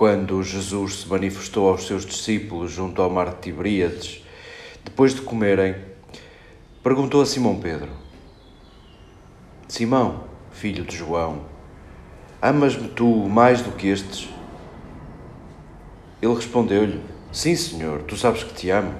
Quando 0.00 0.42
Jesus 0.42 1.00
se 1.00 1.08
manifestou 1.08 1.68
aos 1.68 1.86
seus 1.86 2.06
discípulos 2.06 2.72
junto 2.72 3.02
ao 3.02 3.10
mar 3.10 3.34
de 3.34 3.42
Tiberíades, 3.42 4.24
depois 4.82 5.14
de 5.14 5.20
comerem, 5.20 5.76
perguntou 6.82 7.20
a 7.20 7.26
Simão 7.26 7.60
Pedro: 7.60 7.90
Simão, 9.68 10.24
filho 10.52 10.86
de 10.86 10.96
João, 10.96 11.42
amas-me 12.40 12.88
tu 12.88 13.04
mais 13.28 13.60
do 13.60 13.72
que 13.72 13.88
estes? 13.88 14.30
Ele 16.22 16.32
respondeu-lhe: 16.32 17.02
Sim, 17.30 17.54
Senhor, 17.54 18.00
tu 18.04 18.16
sabes 18.16 18.42
que 18.42 18.54
te 18.54 18.70
amo. 18.70 18.94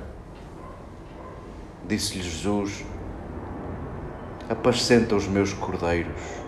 Disse-lhe 1.89 2.23
Jesus: 2.23 2.85
Apascenta 4.51 5.17
os 5.17 5.27
meus 5.27 5.55
cordeiros. 5.55 6.40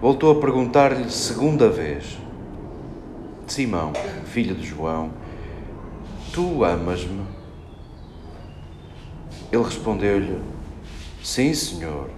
Voltou 0.00 0.36
a 0.36 0.40
perguntar-lhe 0.40 1.10
segunda 1.10 1.68
vez: 1.68 2.18
Simão, 3.46 3.92
filho 4.26 4.54
de 4.54 4.66
João, 4.66 5.10
tu 6.32 6.64
amas-me? 6.64 7.26
Ele 9.50 9.62
respondeu-lhe: 9.62 10.40
Sim, 11.22 11.52
Senhor, 11.52 12.10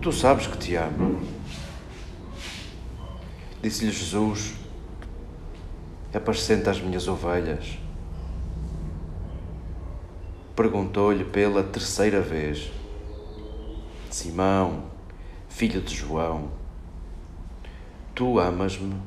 tu 0.00 0.12
sabes 0.12 0.46
que 0.46 0.56
te 0.56 0.74
amo. 0.76 1.20
Disse-lhe 3.62 3.92
Jesus: 3.92 4.54
Apascenta 6.14 6.70
as 6.70 6.80
minhas 6.80 7.06
ovelhas. 7.06 7.78
Perguntou-lhe 10.56 11.24
pela 11.24 11.62
terceira 11.62 12.20
vez: 12.20 12.70
Simão, 14.10 14.89
filho 15.50 15.82
de 15.82 15.94
João, 15.94 16.50
tu 18.14 18.38
amas-me? 18.38 18.98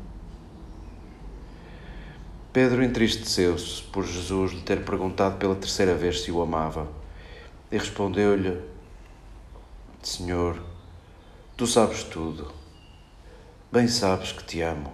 Pedro 2.52 2.84
entristeceu-se 2.84 3.82
por 3.84 4.06
Jesus 4.06 4.52
lhe 4.52 4.62
ter 4.62 4.86
perguntado 4.86 5.38
pela 5.38 5.56
terceira 5.56 5.96
vez 5.96 6.22
se 6.22 6.32
o 6.32 6.42
amava 6.42 6.88
e 7.72 7.78
respondeu-lhe: 7.78 8.62
Senhor, 10.04 10.62
tu 11.58 11.66
sabes 11.66 12.04
tudo, 12.04 12.54
bem 13.72 13.88
sabes 13.88 14.32
que 14.34 14.44
te 14.44 14.62
amo. 14.62 14.94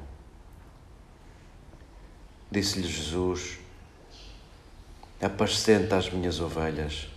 Disse-lhe 2.49 2.87
Jesus: 2.87 3.57
Apascenta 5.21 5.97
as 5.97 6.09
minhas 6.09 6.39
ovelhas. 6.39 7.09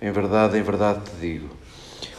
Em 0.00 0.10
verdade, 0.10 0.56
em 0.56 0.62
verdade 0.62 1.10
te 1.10 1.16
digo 1.16 1.65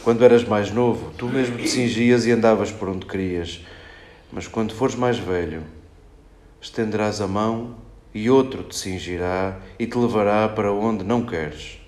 quando 0.08 0.24
eras 0.24 0.42
mais 0.42 0.70
novo, 0.70 1.12
tu 1.18 1.26
mesmo 1.26 1.58
te 1.58 1.68
cingias 1.68 2.24
e 2.24 2.32
andavas 2.32 2.72
por 2.72 2.88
onde 2.88 3.04
querias. 3.04 3.60
Mas 4.32 4.48
quando 4.48 4.72
fores 4.72 4.94
mais 4.94 5.18
velho, 5.18 5.64
estenderás 6.58 7.20
a 7.20 7.28
mão 7.28 7.76
e 8.14 8.30
outro 8.30 8.62
te 8.62 8.74
cingirá 8.74 9.60
e 9.78 9.86
te 9.86 9.98
levará 9.98 10.48
para 10.48 10.72
onde 10.72 11.04
não 11.04 11.26
queres. 11.26 11.78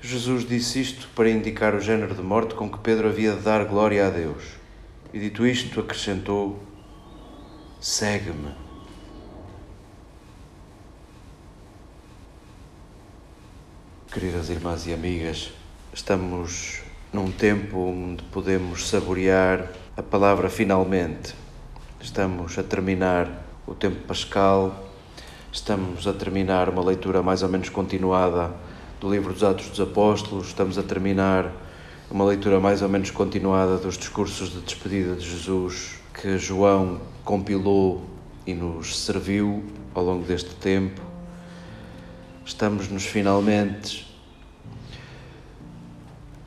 Jesus 0.00 0.48
disse 0.48 0.80
isto 0.80 1.10
para 1.14 1.28
indicar 1.28 1.74
o 1.74 1.80
género 1.80 2.14
de 2.14 2.22
morte 2.22 2.54
com 2.54 2.70
que 2.70 2.78
Pedro 2.78 3.08
havia 3.08 3.32
de 3.32 3.42
dar 3.42 3.66
glória 3.66 4.06
a 4.06 4.08
Deus. 4.08 4.44
E 5.12 5.18
dito 5.18 5.46
isto, 5.46 5.78
acrescentou: 5.78 6.58
Segue-me. 7.82 8.63
Queridas 14.14 14.48
irmãs 14.48 14.86
e 14.86 14.94
amigas, 14.94 15.50
estamos 15.92 16.82
num 17.12 17.32
tempo 17.32 17.78
onde 17.78 18.22
podemos 18.22 18.88
saborear 18.88 19.72
a 19.96 20.04
palavra 20.04 20.48
finalmente. 20.48 21.34
Estamos 22.00 22.56
a 22.56 22.62
terminar 22.62 23.44
o 23.66 23.74
tempo 23.74 24.06
pascal, 24.06 24.88
estamos 25.52 26.06
a 26.06 26.12
terminar 26.12 26.68
uma 26.68 26.80
leitura 26.80 27.24
mais 27.24 27.42
ou 27.42 27.48
menos 27.48 27.68
continuada 27.70 28.54
do 29.00 29.10
livro 29.10 29.32
dos 29.32 29.42
Atos 29.42 29.68
dos 29.68 29.80
Apóstolos, 29.80 30.46
estamos 30.46 30.78
a 30.78 30.84
terminar 30.84 31.50
uma 32.08 32.24
leitura 32.24 32.60
mais 32.60 32.82
ou 32.82 32.88
menos 32.88 33.10
continuada 33.10 33.78
dos 33.78 33.98
discursos 33.98 34.48
de 34.50 34.60
despedida 34.60 35.16
de 35.16 35.28
Jesus 35.28 35.96
que 36.22 36.38
João 36.38 37.00
compilou 37.24 38.00
e 38.46 38.54
nos 38.54 38.96
serviu 38.96 39.64
ao 39.92 40.04
longo 40.04 40.24
deste 40.24 40.54
tempo 40.54 41.13
estamos 42.44 42.88
nos 42.88 43.04
finalmente, 43.04 44.06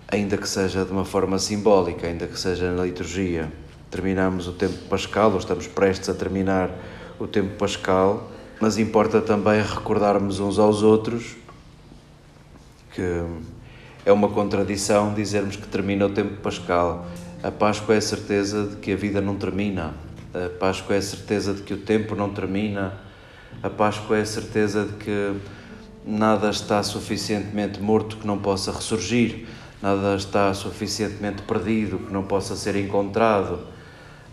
ainda 0.08 0.38
que 0.38 0.48
seja 0.48 0.86
de 0.86 0.92
uma 0.92 1.06
forma 1.06 1.40
simbólica, 1.40 2.08
ainda 2.08 2.28
que 2.28 2.40
seja 2.40 2.72
na 2.72 2.84
liturgia, 2.84 3.52
terminamos 3.90 4.48
o 4.48 4.54
tempo 4.54 4.78
pascal, 4.90 5.32
ou 5.32 5.38
estamos 5.38 5.68
prestes 5.68 6.10
a 6.10 6.14
terminar 6.14 6.70
o 7.20 7.28
tempo 7.28 7.56
pascal, 7.56 8.32
mas 8.60 8.78
importa 8.78 9.22
também 9.22 9.62
recordarmos 9.62 10.40
uns 10.40 10.60
aos 10.60 10.82
outros 10.84 11.36
que 12.98 13.24
é 14.04 14.12
uma 14.12 14.28
contradição 14.30 15.14
dizermos 15.14 15.56
que 15.56 15.68
termina 15.68 16.08
o 16.08 16.10
tempo 16.10 16.42
pascal. 16.42 17.06
A 17.44 17.52
Páscoa 17.52 17.94
é 17.94 18.00
a 18.00 18.02
certeza 18.02 18.66
de 18.66 18.78
que 18.78 18.92
a 18.92 18.96
vida 18.96 19.22
não 19.22 19.36
termina. 19.36 19.94
A 20.34 20.50
Páscoa 20.58 20.96
é 20.96 20.98
a 20.98 21.02
certeza 21.02 21.54
de 21.54 21.62
que 21.62 21.76
o 21.76 21.78
tempo 21.78 22.16
não 22.16 22.34
termina. 22.34 22.98
A 23.62 23.70
Páscoa 23.70 24.18
é 24.18 24.22
a 24.22 24.26
certeza 24.26 24.86
de 24.86 24.94
que 24.94 25.36
nada 26.07 26.50
está 26.50 26.81
suficientemente 26.81 27.81
morto 27.81 28.15
que 28.15 28.25
não 28.25 28.38
possa 28.38 28.71
ressurgir, 28.71 29.45
nada 29.81 30.15
está 30.15 30.54
suficientemente 30.54 31.42
perdido 31.42 32.00
que 32.00 32.13
não 32.13 32.24
possa 32.24 32.56
ser 32.56 32.77
encontrado, 32.77 33.59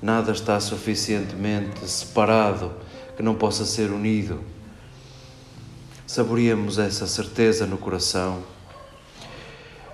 nada 0.00 0.30
está 0.30 0.60
suficientemente 0.60 1.84
separado 1.88 2.72
que 3.16 3.22
não 3.24 3.34
possa 3.34 3.64
ser 3.64 3.90
unido. 3.90 4.40
Saboreamos 6.06 6.78
essa 6.78 7.08
certeza 7.08 7.66
no 7.66 7.76
coração, 7.76 8.44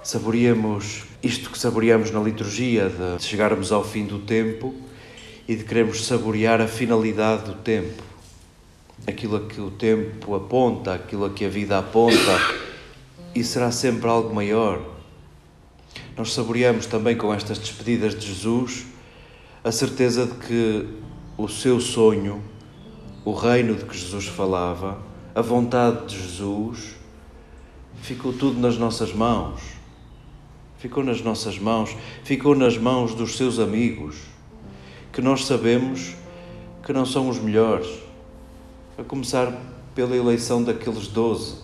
saboreamos 0.03 1.05
isto 1.23 1.49
que 1.51 1.59
saboreamos 1.59 2.11
na 2.11 2.21
liturgia, 2.21 2.91
de 2.91 3.25
chegarmos 3.25 3.73
ao 3.73 3.83
fim 3.83 4.05
do 4.05 4.19
tempo 4.19 4.75
e 5.49 5.57
de 5.57 5.65
queremos 5.65 6.05
saborear 6.05 6.61
a 6.61 6.69
finalidade 6.69 7.45
do 7.45 7.55
tempo 7.55 8.11
aquilo 9.07 9.37
a 9.37 9.41
que 9.41 9.61
o 9.61 9.71
tempo 9.71 10.35
aponta, 10.35 10.95
aquilo 10.95 11.25
a 11.25 11.31
que 11.31 11.45
a 11.45 11.49
vida 11.49 11.79
aponta, 11.79 12.39
e 13.35 13.43
será 13.43 13.71
sempre 13.71 14.09
algo 14.09 14.35
maior. 14.35 14.81
Nós 16.17 16.33
saboreamos 16.33 16.87
também 16.87 17.17
com 17.17 17.33
estas 17.33 17.59
despedidas 17.59 18.15
de 18.15 18.27
Jesus 18.27 18.87
a 19.63 19.73
certeza 19.73 20.27
de 20.27 20.35
que 20.35 20.89
o 21.37 21.49
seu 21.49 21.81
sonho, 21.81 22.43
o 23.25 23.33
reino 23.33 23.75
de 23.75 23.85
que 23.85 23.97
Jesus 23.97 24.27
falava, 24.27 25.01
a 25.35 25.41
vontade 25.41 26.07
de 26.07 26.21
Jesus, 26.21 26.97
ficou 28.03 28.33
tudo 28.33 28.59
nas 28.61 28.77
nossas 28.77 29.13
mãos. 29.13 29.61
Ficou 30.79 31.05
nas 31.05 31.21
nossas 31.21 31.59
mãos, 31.59 31.95
ficou 32.25 32.55
nas 32.55 32.79
mãos 32.79 33.15
dos 33.15 33.37
seus 33.37 33.59
amigos, 33.59 34.17
que 35.13 35.21
nós 35.21 35.45
sabemos 35.45 36.15
que 36.83 36.91
não 36.91 37.05
são 37.05 37.29
os 37.29 37.39
melhores 37.39 38.10
a 39.01 39.05
começar 39.05 39.51
pela 39.95 40.15
eleição 40.15 40.63
daqueles 40.63 41.09
doze. 41.09 41.55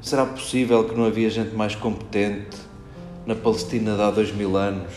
Será 0.00 0.26
possível 0.26 0.82
que 0.82 0.92
não 0.92 1.04
havia 1.04 1.30
gente 1.30 1.54
mais 1.54 1.76
competente 1.76 2.56
na 3.24 3.36
Palestina 3.36 3.94
de 3.94 4.02
há 4.02 4.10
dois 4.10 4.32
mil 4.32 4.56
anos 4.56 4.92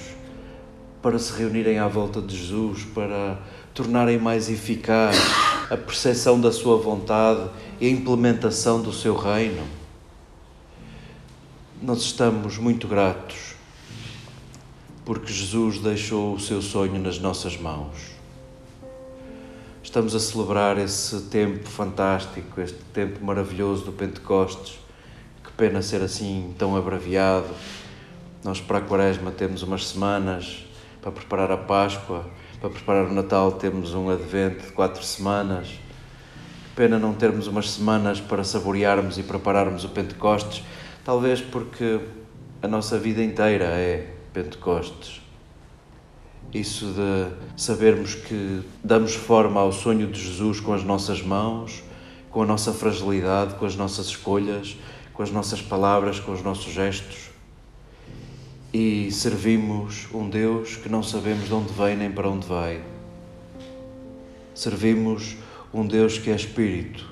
para 1.00 1.20
se 1.20 1.38
reunirem 1.38 1.78
à 1.78 1.88
volta 1.88 2.20
de 2.20 2.36
Jesus, 2.36 2.84
para 2.96 3.40
tornarem 3.76 4.18
mais 4.18 4.50
eficaz 4.50 5.18
a 5.70 5.78
percepção 5.78 6.42
da 6.42 6.52
sua 6.52 6.78
vontade 6.78 7.48
e 7.80 7.86
a 7.86 7.90
implementação 7.90 8.82
do 8.82 8.92
seu 8.92 9.16
reino? 9.16 9.64
Nós 11.80 12.00
estamos 12.02 12.58
muito 12.58 12.88
gratos 12.88 13.54
porque 15.06 15.32
Jesus 15.32 15.78
deixou 15.78 16.34
o 16.34 16.40
seu 16.40 16.60
sonho 16.60 17.00
nas 17.00 17.20
nossas 17.20 17.56
mãos 17.56 18.21
estamos 19.92 20.16
a 20.16 20.22
celebrar 20.22 20.78
esse 20.78 21.24
tempo 21.24 21.68
fantástico, 21.68 22.62
este 22.62 22.80
tempo 22.94 23.22
maravilhoso 23.26 23.84
do 23.84 23.92
Pentecostes. 23.92 24.80
Que 25.44 25.52
pena 25.52 25.82
ser 25.82 26.02
assim 26.02 26.56
tão 26.58 26.78
abreviado. 26.78 27.50
Nós, 28.42 28.62
para 28.62 28.78
a 28.78 28.82
Quaresma, 28.82 29.32
temos 29.32 29.64
umas 29.64 29.86
semanas 29.86 30.66
para 31.02 31.12
preparar 31.12 31.52
a 31.52 31.58
Páscoa, 31.58 32.26
para 32.62 32.70
preparar 32.70 33.08
o 33.08 33.14
Natal, 33.14 33.52
temos 33.52 33.94
um 33.94 34.10
Advento 34.10 34.66
de 34.66 34.72
quatro 34.72 35.04
semanas. 35.04 35.68
Que 35.68 36.70
pena 36.74 36.98
não 36.98 37.14
termos 37.14 37.48
umas 37.48 37.72
semanas 37.72 38.22
para 38.22 38.46
saborearmos 38.46 39.18
e 39.18 39.24
prepararmos 39.24 39.84
o 39.84 39.90
Pentecostes, 39.90 40.64
talvez 41.04 41.42
porque 41.42 42.00
a 42.62 42.68
nossa 42.70 42.98
vida 42.98 43.22
inteira 43.22 43.66
é 43.66 44.08
Pentecostes. 44.32 45.22
Isso 46.54 46.86
de 46.88 47.62
sabermos 47.62 48.16
que 48.16 48.62
damos 48.84 49.16
forma 49.16 49.62
ao 49.62 49.72
sonho 49.72 50.08
de 50.08 50.22
Jesus 50.22 50.60
com 50.60 50.74
as 50.74 50.84
nossas 50.84 51.22
mãos, 51.22 51.82
com 52.30 52.42
a 52.44 52.46
nossa 52.46 52.74
fragilidade, 52.74 53.56
com 53.56 53.66
as 53.66 53.76
nossas 53.76 54.08
escolhas, 54.08 54.76
com 55.14 55.24
as 55.24 55.32
nossas 55.32 55.62
palavras, 55.62 56.20
com 56.20 56.32
os 56.32 56.44
nossos 56.44 56.74
gestos. 56.74 57.30
e 58.74 59.12
servimos 59.12 60.08
um 60.14 60.30
Deus 60.30 60.78
que 60.78 60.88
não 60.88 61.04
sabemos 61.04 61.46
de 61.46 61.54
onde 61.54 61.74
vem 61.74 61.98
nem 61.98 62.10
para 62.10 62.30
onde 62.30 62.48
vai. 62.48 62.82
Servimos 64.56 65.36
um 65.74 65.86
Deus 65.86 66.18
que 66.18 66.30
é 66.30 66.36
Espírito, 66.36 67.06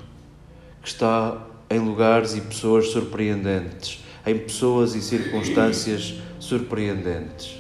que 0.82 0.88
está 0.88 1.46
em 1.70 1.80
lugares 1.80 2.34
e 2.36 2.42
pessoas 2.42 2.88
surpreendentes, 2.92 4.04
em 4.26 4.38
pessoas 4.38 4.96
e 4.96 5.02
circunstâncias 5.02 6.16
surpreendentes. 6.40 7.59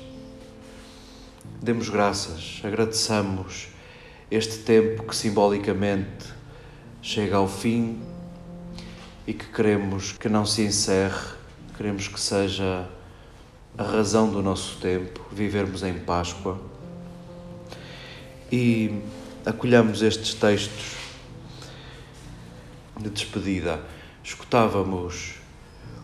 Demos 1.61 1.89
graças, 1.89 2.61
agradeçamos 2.63 3.67
este 4.31 4.59
tempo 4.59 5.03
que 5.03 5.13
simbolicamente 5.13 6.25
chega 7.01 7.35
ao 7.35 7.49
fim 7.49 7.99
e 9.27 9.33
que 9.33 9.45
queremos 9.47 10.13
que 10.13 10.29
não 10.29 10.45
se 10.45 10.61
encerre, 10.61 11.35
queremos 11.75 12.07
que 12.07 12.17
seja 12.17 12.87
a 13.77 13.83
razão 13.83 14.29
do 14.29 14.41
nosso 14.41 14.77
tempo, 14.77 15.19
vivermos 15.33 15.83
em 15.83 15.95
Páscoa. 15.95 16.57
E 18.49 19.01
acolhamos 19.45 20.01
estes 20.01 20.33
textos 20.33 20.95
de 22.97 23.09
despedida. 23.09 23.81
Escutávamos 24.23 25.33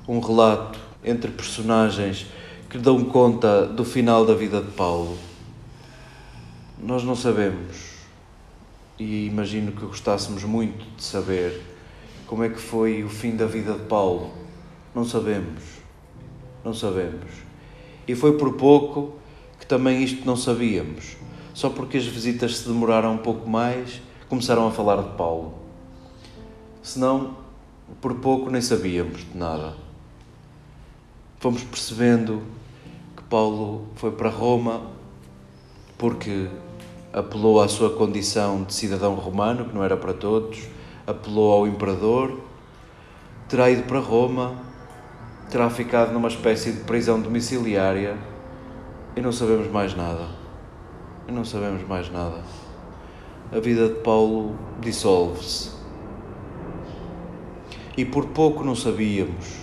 um 0.06 0.20
relato 0.20 0.78
entre 1.02 1.32
personagens 1.32 2.26
que 2.70 2.78
dão 2.78 3.06
conta 3.06 3.66
do 3.66 3.86
final 3.86 4.26
da 4.26 4.34
vida 4.34 4.62
de 4.62 4.72
Paulo. 4.72 5.18
Nós 6.78 7.04
não 7.04 7.16
sabemos, 7.16 7.96
e 9.00 9.28
imagino 9.28 9.72
que 9.72 9.86
gostássemos 9.86 10.44
muito 10.44 10.86
de 10.96 11.04
saber 11.04 11.62
como 12.28 12.44
é 12.44 12.50
que 12.50 12.60
foi 12.60 13.02
o 13.02 13.10
fim 13.10 13.36
da 13.36 13.46
vida 13.46 13.74
de 13.74 13.84
Paulo. 13.84 14.32
Não 14.94 15.06
sabemos, 15.06 15.64
não 16.66 16.74
sabemos. 16.74 17.32
E 18.06 18.14
foi 18.14 18.38
por 18.38 18.54
pouco 18.54 19.14
que 19.58 19.66
também 19.66 20.04
isto 20.04 20.26
não 20.26 20.36
sabíamos. 20.36 21.16
Só 21.54 21.70
porque 21.70 21.98
as 21.98 22.06
visitas 22.06 22.58
se 22.58 22.68
demoraram 22.68 23.14
um 23.14 23.20
pouco 23.20 23.50
mais, 23.50 24.02
começaram 24.28 24.68
a 24.68 24.72
falar 24.72 25.02
de 25.02 25.16
Paulo. 25.16 25.54
Senão, 26.84 27.38
por 28.02 28.16
pouco 28.16 28.50
nem 28.50 28.62
sabíamos 28.62 29.20
de 29.20 29.38
nada. 29.38 29.74
Fomos 31.40 31.64
percebendo 31.64 32.44
que 33.16 33.24
Paulo 33.24 33.88
foi 33.96 34.12
para 34.12 34.30
Roma 34.30 34.95
porque 35.98 36.48
apelou 37.14 37.62
à 37.62 37.68
sua 37.68 37.90
condição 37.92 38.64
de 38.64 38.74
cidadão 38.74 39.16
romano, 39.16 39.66
que 39.66 39.76
não 39.76 39.84
era 39.84 39.96
para 39.96 40.14
todos, 40.14 40.60
apelou 41.08 41.52
ao 41.52 41.68
imperador, 41.68 42.40
terá 43.48 43.70
ido 43.70 43.84
para 43.84 44.00
Roma 44.00 44.66
terá 45.50 45.70
ficado 45.70 46.12
numa 46.12 46.28
espécie 46.28 46.72
de 46.72 46.84
prisão 46.84 47.20
domiciliária 47.20 48.18
e 49.16 49.22
não 49.22 49.32
sabemos 49.32 49.72
mais 49.72 49.96
nada. 49.96 50.28
E 51.28 51.32
não 51.32 51.46
sabemos 51.46 51.88
mais 51.88 52.12
nada. 52.12 52.44
A 53.52 53.60
vida 53.60 53.88
de 53.88 53.96
Paulo 53.96 54.56
dissolve-se. 54.80 55.72
E 57.98 58.04
por 58.04 58.26
pouco 58.28 58.64
não 58.64 58.76
sabíamos, 58.76 59.56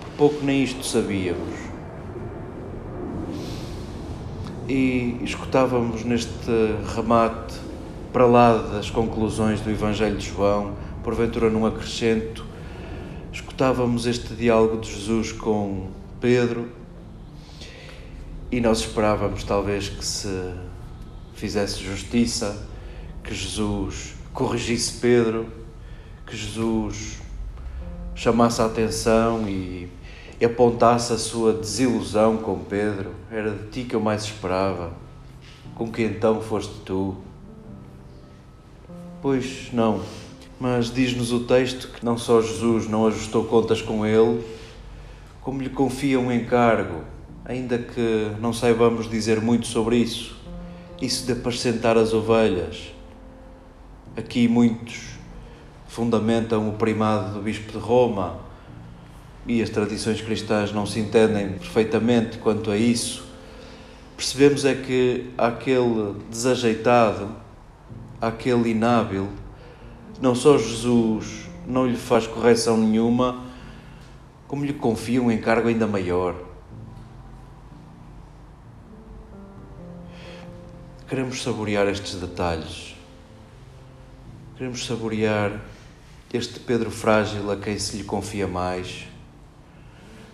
por 0.00 0.10
pouco 0.16 0.44
nem 0.44 0.62
isto 0.62 0.84
sabíamos. 0.84 1.71
E 4.74 5.18
escutávamos 5.22 6.02
neste 6.02 6.50
remate, 6.96 7.60
para 8.10 8.24
lá 8.24 8.56
das 8.56 8.88
conclusões 8.88 9.60
do 9.60 9.70
Evangelho 9.70 10.16
de 10.16 10.30
João, 10.30 10.74
porventura 11.04 11.50
num 11.50 11.66
acrescento, 11.66 12.42
escutávamos 13.30 14.06
este 14.06 14.32
diálogo 14.32 14.80
de 14.80 14.90
Jesus 14.90 15.30
com 15.30 15.90
Pedro 16.22 16.70
e 18.50 18.62
nós 18.62 18.78
esperávamos 18.78 19.44
talvez 19.44 19.90
que 19.90 20.02
se 20.02 20.54
fizesse 21.34 21.84
justiça, 21.84 22.66
que 23.22 23.34
Jesus 23.34 24.14
corrigisse 24.32 25.00
Pedro, 25.00 25.48
que 26.26 26.34
Jesus 26.34 27.18
chamasse 28.14 28.62
a 28.62 28.64
atenção 28.64 29.46
e, 29.46 29.81
e 30.42 30.44
apontasse 30.44 31.12
a 31.12 31.18
sua 31.18 31.52
desilusão 31.52 32.36
com 32.36 32.58
Pedro. 32.58 33.12
Era 33.30 33.50
de 33.50 33.68
ti 33.68 33.84
que 33.84 33.94
eu 33.94 34.00
mais 34.00 34.24
esperava. 34.24 34.92
Com 35.76 35.90
que 35.90 36.02
então 36.02 36.40
foste 36.40 36.74
tu? 36.84 37.14
Pois 39.22 39.70
não 39.72 40.02
mas 40.62 40.94
diz-nos 40.94 41.32
o 41.32 41.40
texto 41.40 41.88
que 41.88 42.04
não 42.04 42.16
só 42.16 42.40
Jesus 42.40 42.86
não 42.86 43.04
ajustou 43.08 43.42
contas 43.46 43.82
com 43.82 44.06
ele, 44.06 44.44
como 45.40 45.60
lhe 45.60 45.68
confia 45.68 46.20
um 46.20 46.30
encargo, 46.30 47.02
ainda 47.44 47.78
que 47.78 48.30
não 48.40 48.52
saibamos 48.52 49.10
dizer 49.10 49.40
muito 49.40 49.66
sobre 49.66 49.96
isso. 49.96 50.36
Isso 51.00 51.26
de 51.26 51.32
apacentar 51.32 51.98
as 51.98 52.14
ovelhas. 52.14 52.94
Aqui 54.16 54.46
muitos 54.46 55.18
fundamentam 55.88 56.68
o 56.68 56.74
primado 56.74 57.34
do 57.34 57.42
Bispo 57.42 57.72
de 57.72 57.78
Roma 57.78 58.38
e 59.46 59.60
as 59.60 59.70
tradições 59.70 60.20
cristãs 60.20 60.72
não 60.72 60.86
se 60.86 61.00
entendem 61.00 61.50
perfeitamente 61.52 62.38
quanto 62.38 62.70
a 62.70 62.76
isso. 62.76 63.24
Percebemos 64.16 64.64
é 64.64 64.74
que 64.74 65.30
aquele 65.36 66.14
desajeitado, 66.30 67.34
aquele 68.20 68.70
inábil, 68.70 69.28
não 70.20 70.34
só 70.34 70.56
Jesus 70.56 71.48
não 71.66 71.86
lhe 71.86 71.96
faz 71.96 72.26
correção 72.26 72.76
nenhuma, 72.76 73.44
como 74.46 74.64
lhe 74.64 74.72
confia 74.72 75.20
um 75.20 75.30
encargo 75.30 75.68
ainda 75.68 75.86
maior. 75.86 76.36
Queremos 81.08 81.42
saborear 81.42 81.88
estes 81.88 82.14
detalhes. 82.14 82.96
Queremos 84.56 84.86
saborear 84.86 85.60
este 86.32 86.60
Pedro 86.60 86.90
frágil 86.90 87.50
a 87.50 87.56
quem 87.56 87.78
se 87.78 87.96
lhe 87.96 88.04
confia 88.04 88.46
mais. 88.46 89.11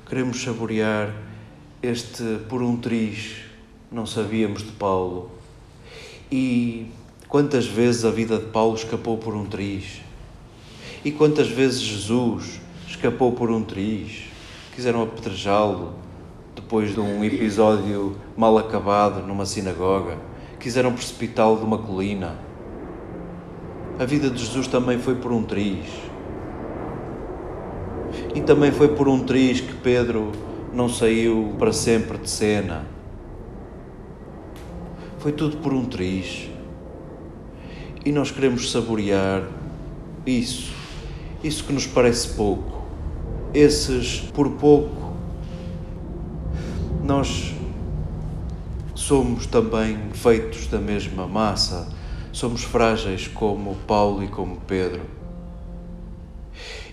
Queremos 0.08 0.42
saborear 0.42 1.14
este 1.82 2.22
por 2.48 2.62
um 2.62 2.76
triz 2.76 3.36
não 3.90 4.06
sabíamos 4.06 4.62
de 4.62 4.72
Paulo. 4.72 5.30
E 6.30 6.90
Quantas 7.28 7.66
vezes 7.66 8.06
a 8.06 8.10
vida 8.10 8.38
de 8.38 8.46
Paulo 8.46 8.74
escapou 8.74 9.18
por 9.18 9.34
um 9.34 9.44
triz? 9.44 10.00
E 11.04 11.12
quantas 11.12 11.46
vezes 11.46 11.78
Jesus 11.78 12.58
escapou 12.88 13.32
por 13.32 13.50
um 13.50 13.62
triz? 13.62 14.28
Quiseram 14.74 15.02
apedrejá-lo 15.02 15.92
depois 16.56 16.94
de 16.94 17.00
um 17.00 17.22
episódio 17.22 18.16
mal 18.34 18.56
acabado 18.56 19.26
numa 19.26 19.44
sinagoga. 19.44 20.16
Quiseram 20.58 20.94
precipitá-lo 20.94 21.58
de 21.58 21.64
uma 21.64 21.76
colina. 21.76 22.38
A 23.98 24.06
vida 24.06 24.30
de 24.30 24.42
Jesus 24.42 24.66
também 24.66 24.98
foi 24.98 25.16
por 25.16 25.30
um 25.30 25.42
triz. 25.42 25.84
E 28.34 28.40
também 28.40 28.70
foi 28.70 28.88
por 28.88 29.08
um 29.08 29.20
triz 29.20 29.60
que 29.60 29.74
Pedro 29.74 30.32
não 30.72 30.88
saiu 30.88 31.54
para 31.58 31.72
sempre 31.72 32.18
de 32.18 32.28
cena. 32.28 32.84
Foi 35.18 35.32
tudo 35.32 35.56
por 35.56 35.72
um 35.72 35.84
triz. 35.84 36.48
E 38.04 38.12
nós 38.12 38.30
queremos 38.30 38.70
saborear 38.70 39.42
isso, 40.24 40.72
isso 41.42 41.64
que 41.64 41.72
nos 41.72 41.86
parece 41.86 42.28
pouco, 42.34 42.82
esses 43.52 44.20
por 44.32 44.50
pouco. 44.52 45.12
Nós 47.02 47.54
somos 48.94 49.46
também 49.46 49.98
feitos 50.12 50.66
da 50.66 50.78
mesma 50.78 51.26
massa, 51.26 51.88
somos 52.30 52.62
frágeis 52.62 53.26
como 53.26 53.74
Paulo 53.86 54.22
e 54.22 54.28
como 54.28 54.56
Pedro. 54.66 55.02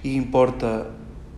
E 0.03 0.15
importa 0.15 0.89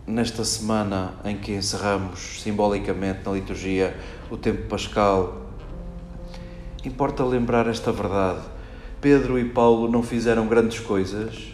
nesta 0.08 0.42
semana 0.42 1.14
em 1.24 1.36
que 1.36 1.52
encerramos 1.52 2.40
simbolicamente 2.42 3.20
na 3.24 3.32
liturgia 3.32 3.94
o 4.30 4.36
tempo 4.36 4.66
pascal, 4.66 5.46
importa 6.84 7.22
lembrar 7.24 7.68
esta 7.68 7.92
verdade 7.92 8.40
Pedro 9.00 9.38
e 9.38 9.44
Paulo 9.44 9.88
não 9.88 10.02
fizeram 10.02 10.48
grandes 10.48 10.80
coisas, 10.80 11.52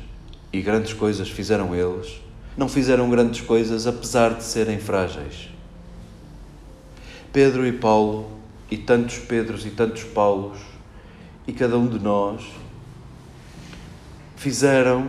e 0.51 0.63
grandes 0.63 0.95
coisas 0.95 1.29
fizeram 1.29 1.75
eles, 1.75 2.23
não 2.57 2.71
fizeram 2.71 3.11
grandes 3.11 3.43
coisas 3.43 3.87
apesar 3.87 4.33
de 4.35 4.45
serem 4.45 4.79
frágeis. 4.79 5.51
Pedro 7.31 7.67
e 7.67 7.73
Paulo, 7.73 8.31
e 8.71 8.79
tantos 8.79 9.19
Pedros 9.19 9.67
e 9.67 9.71
tantos 9.71 10.05
Paulos, 10.05 10.59
e 11.47 11.53
cada 11.53 11.77
um 11.77 11.87
de 11.87 11.99
nós, 11.99 12.43
fizeram, 14.37 15.07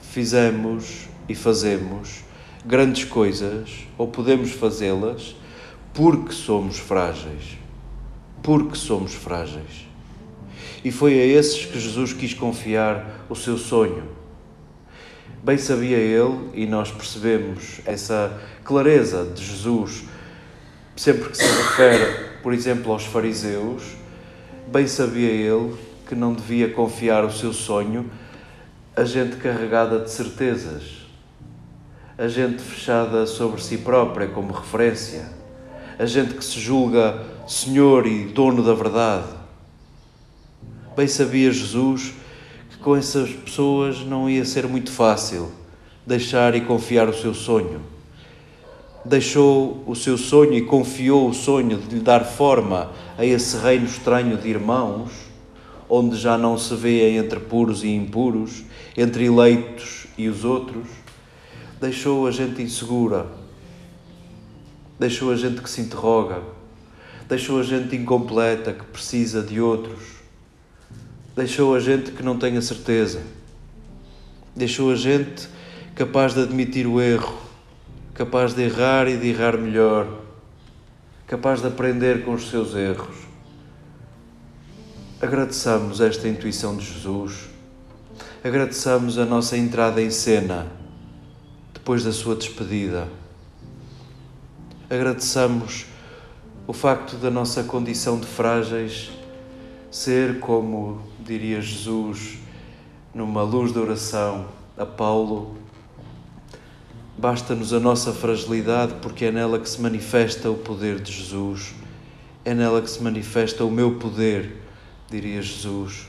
fizemos 0.00 1.09
e 1.28 1.34
fazemos 1.34 2.24
grandes 2.64 3.04
coisas, 3.04 3.86
ou 3.96 4.08
podemos 4.08 4.50
fazê-las, 4.50 5.34
porque 5.94 6.32
somos 6.32 6.78
frágeis. 6.78 7.58
Porque 8.42 8.76
somos 8.76 9.14
frágeis. 9.14 9.88
E 10.84 10.90
foi 10.90 11.20
a 11.20 11.26
esses 11.26 11.66
que 11.66 11.78
Jesus 11.78 12.12
quis 12.12 12.34
confiar 12.34 13.26
o 13.28 13.34
seu 13.34 13.58
sonho. 13.58 14.04
Bem 15.42 15.56
sabia 15.56 15.96
ele, 15.96 16.50
e 16.54 16.66
nós 16.66 16.90
percebemos 16.90 17.80
essa 17.86 18.38
clareza 18.64 19.24
de 19.24 19.44
Jesus, 19.44 20.04
sempre 20.96 21.30
que 21.30 21.36
se 21.36 21.44
refere, 21.44 22.30
por 22.42 22.52
exemplo, 22.52 22.92
aos 22.92 23.04
fariseus, 23.04 23.82
bem 24.70 24.86
sabia 24.86 25.30
ele 25.30 25.74
que 26.06 26.14
não 26.14 26.34
devia 26.34 26.70
confiar 26.70 27.24
o 27.24 27.32
seu 27.32 27.52
sonho 27.52 28.10
a 28.96 29.04
gente 29.04 29.36
carregada 29.36 30.00
de 30.00 30.10
certezas, 30.10 30.99
a 32.20 32.28
gente 32.28 32.60
fechada 32.60 33.24
sobre 33.24 33.62
si 33.62 33.78
própria 33.78 34.28
como 34.28 34.52
referência, 34.52 35.26
a 35.98 36.04
gente 36.04 36.34
que 36.34 36.44
se 36.44 36.60
julga 36.60 37.18
senhor 37.48 38.06
e 38.06 38.24
dono 38.24 38.62
da 38.62 38.74
verdade. 38.74 39.28
Bem 40.94 41.08
sabia 41.08 41.50
Jesus 41.50 42.12
que 42.68 42.76
com 42.76 42.94
essas 42.94 43.30
pessoas 43.30 44.00
não 44.00 44.28
ia 44.28 44.44
ser 44.44 44.66
muito 44.66 44.92
fácil 44.92 45.50
deixar 46.06 46.54
e 46.54 46.60
confiar 46.60 47.08
o 47.08 47.14
seu 47.14 47.32
sonho. 47.32 47.80
Deixou 49.02 49.82
o 49.86 49.96
seu 49.96 50.18
sonho 50.18 50.52
e 50.52 50.60
confiou 50.60 51.26
o 51.26 51.32
sonho 51.32 51.78
de 51.78 51.94
lhe 51.94 52.02
dar 52.02 52.26
forma 52.26 52.90
a 53.16 53.24
esse 53.24 53.56
reino 53.56 53.86
estranho 53.86 54.36
de 54.36 54.46
irmãos, 54.46 55.10
onde 55.88 56.18
já 56.18 56.36
não 56.36 56.58
se 56.58 56.74
vê 56.74 57.16
entre 57.16 57.40
puros 57.40 57.82
e 57.82 57.88
impuros, 57.88 58.62
entre 58.94 59.24
eleitos 59.24 60.06
e 60.18 60.28
os 60.28 60.44
outros. 60.44 61.00
Deixou 61.80 62.26
a 62.26 62.30
gente 62.30 62.60
insegura, 62.60 63.26
deixou 64.98 65.32
a 65.32 65.36
gente 65.36 65.62
que 65.62 65.70
se 65.70 65.80
interroga, 65.80 66.42
deixou 67.26 67.58
a 67.58 67.62
gente 67.62 67.96
incompleta, 67.96 68.74
que 68.74 68.84
precisa 68.84 69.42
de 69.42 69.62
outros, 69.62 69.98
deixou 71.34 71.74
a 71.74 71.80
gente 71.80 72.10
que 72.10 72.22
não 72.22 72.38
tem 72.38 72.54
a 72.58 72.60
certeza, 72.60 73.22
deixou 74.54 74.92
a 74.92 74.94
gente 74.94 75.48
capaz 75.94 76.34
de 76.34 76.42
admitir 76.42 76.86
o 76.86 77.00
erro, 77.00 77.38
capaz 78.12 78.52
de 78.52 78.60
errar 78.60 79.08
e 79.08 79.16
de 79.16 79.28
errar 79.28 79.56
melhor, 79.56 80.20
capaz 81.26 81.62
de 81.62 81.68
aprender 81.68 82.26
com 82.26 82.34
os 82.34 82.50
seus 82.50 82.74
erros. 82.74 83.16
Agradeçamos 85.18 86.02
esta 86.02 86.28
intuição 86.28 86.76
de 86.76 86.84
Jesus, 86.84 87.48
agradeçamos 88.44 89.16
a 89.16 89.24
nossa 89.24 89.56
entrada 89.56 90.02
em 90.02 90.10
cena 90.10 90.79
depois 91.80 92.04
da 92.04 92.12
sua 92.12 92.36
despedida. 92.36 93.08
Agradeçamos 94.90 95.86
o 96.66 96.74
facto 96.74 97.16
da 97.16 97.30
nossa 97.30 97.64
condição 97.64 98.20
de 98.20 98.26
frágeis 98.26 99.10
ser, 99.90 100.40
como 100.40 101.00
diria 101.18 101.58
Jesus, 101.62 102.36
numa 103.14 103.42
luz 103.42 103.72
de 103.72 103.78
oração 103.78 104.46
a 104.76 104.84
Paulo, 104.84 105.56
Basta-nos 107.16 107.74
a 107.74 107.78
nossa 107.78 108.14
fragilidade, 108.14 108.94
porque 109.02 109.26
é 109.26 109.30
nela 109.30 109.58
que 109.58 109.68
se 109.68 109.78
manifesta 109.78 110.50
o 110.50 110.56
poder 110.56 110.98
de 111.00 111.12
Jesus. 111.12 111.74
É 112.46 112.54
nela 112.54 112.80
que 112.80 112.88
se 112.88 113.02
manifesta 113.02 113.62
o 113.62 113.70
meu 113.70 113.96
poder, 113.96 114.56
diria 115.10 115.42
Jesus. 115.42 116.06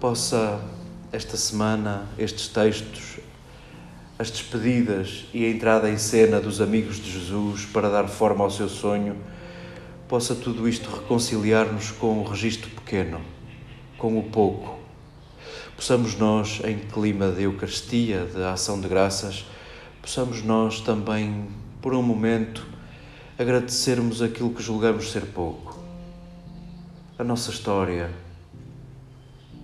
Possa 0.00 0.60
esta 1.12 1.36
semana, 1.36 2.08
estes 2.18 2.48
textos, 2.48 3.20
as 4.18 4.30
despedidas 4.30 5.26
e 5.32 5.44
a 5.44 5.50
entrada 5.50 5.90
em 5.90 5.98
cena 5.98 6.40
dos 6.40 6.60
amigos 6.60 6.96
de 6.96 7.10
Jesus 7.10 7.64
para 7.66 7.90
dar 7.90 8.08
forma 8.08 8.42
ao 8.42 8.50
seu 8.50 8.68
sonho, 8.68 9.16
possa 10.08 10.34
tudo 10.34 10.68
isto 10.68 10.88
reconciliar-nos 10.88 11.90
com 11.90 12.20
o 12.20 12.24
registro 12.24 12.70
pequeno, 12.70 13.20
com 13.98 14.18
o 14.18 14.22
pouco 14.22 14.76
possamos 15.76 16.16
nós, 16.16 16.60
em 16.64 16.78
clima 16.78 17.30
de 17.30 17.42
Eucaristia, 17.42 18.24
de 18.24 18.42
ação 18.42 18.80
de 18.80 18.88
graças, 18.88 19.44
possamos 20.00 20.42
nós 20.42 20.80
também, 20.80 21.48
por 21.82 21.94
um 21.94 22.02
momento, 22.02 22.66
agradecermos 23.38 24.22
aquilo 24.22 24.54
que 24.54 24.62
julgamos 24.62 25.12
ser 25.12 25.26
pouco. 25.26 25.78
A 27.18 27.22
nossa 27.22 27.50
história, 27.50 28.10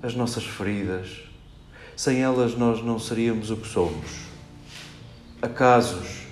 as 0.02 0.14
nossas 0.14 0.44
feridas, 0.44 1.22
sem 1.96 2.20
elas 2.20 2.54
nós 2.54 2.84
não 2.84 2.98
seríamos 2.98 3.50
o 3.50 3.56
que 3.56 3.66
somos. 3.66 4.31
Acasos 5.42 6.22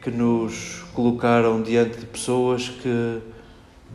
que 0.00 0.10
nos 0.10 0.84
colocaram 0.94 1.60
diante 1.60 1.98
de 1.98 2.06
pessoas 2.06 2.68
que, 2.68 3.20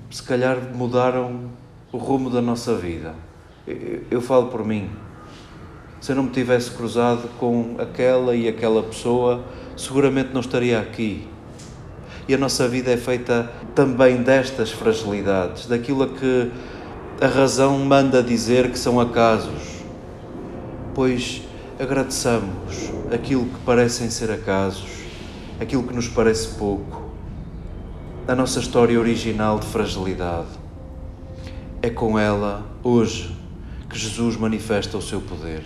se 0.09 0.21
calhar, 0.21 0.57
mudaram 0.75 1.49
o 1.91 1.97
rumo 1.97 2.29
da 2.29 2.41
nossa 2.41 2.75
vida. 2.75 3.15
Eu 4.11 4.21
falo 4.21 4.47
por 4.47 4.65
mim 4.65 4.89
se 6.01 6.11
eu 6.11 6.15
não 6.15 6.23
me 6.23 6.31
tivesse 6.31 6.71
cruzado 6.71 7.29
com 7.37 7.75
aquela 7.77 8.35
e 8.35 8.47
aquela 8.47 8.81
pessoa, 8.81 9.43
seguramente 9.77 10.31
não 10.33 10.41
estaria 10.41 10.79
aqui. 10.79 11.27
E 12.27 12.33
a 12.33 12.37
nossa 12.39 12.67
vida 12.67 12.91
é 12.91 12.97
feita 12.97 13.51
também 13.75 14.17
destas 14.17 14.71
fragilidades, 14.71 15.67
daquilo 15.67 16.03
a 16.03 16.07
que 16.07 16.51
a 17.21 17.27
razão 17.27 17.77
manda 17.77 18.23
dizer 18.23 18.71
que 18.71 18.79
são 18.79 18.99
acasos. 18.99 19.83
Pois 20.95 21.43
agradeçamos 21.81 22.91
aquilo 23.11 23.45
que 23.45 23.59
parecem 23.61 24.07
ser 24.11 24.29
acasos, 24.29 24.87
aquilo 25.59 25.81
que 25.81 25.95
nos 25.95 26.07
parece 26.07 26.49
pouco, 26.49 27.09
a 28.27 28.35
nossa 28.35 28.59
história 28.59 28.99
original 28.99 29.57
de 29.57 29.65
fragilidade. 29.65 30.49
É 31.81 31.89
com 31.89 32.19
ela, 32.19 32.63
hoje, 32.83 33.35
que 33.89 33.97
Jesus 33.97 34.37
manifesta 34.37 34.95
o 34.95 35.01
seu 35.01 35.21
poder. 35.21 35.65